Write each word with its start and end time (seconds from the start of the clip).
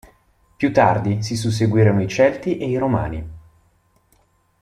Più 0.57 0.73
tardi 0.73 1.21
si 1.21 1.37
susseguirono 1.37 2.01
i 2.01 2.07
Celti 2.07 2.57
e 2.57 2.67
i 2.67 2.75
Romani. 2.75 3.29